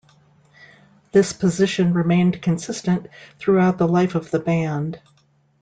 [1.11, 3.07] This position remained consistent
[3.37, 4.99] throughout the life of the band.